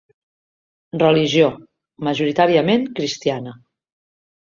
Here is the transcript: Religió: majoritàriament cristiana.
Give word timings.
Religió: 1.01 1.49
majoritàriament 2.07 2.87
cristiana. 3.01 3.55